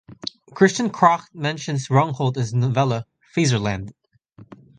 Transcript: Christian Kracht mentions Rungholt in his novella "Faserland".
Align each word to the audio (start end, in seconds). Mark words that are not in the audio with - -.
Christian 0.55 0.89
Kracht 0.91 1.35
mentions 1.35 1.89
Rungholt 1.89 2.33
in 2.35 2.41
his 2.41 2.53
novella 2.55 3.05
"Faserland". 3.35 3.93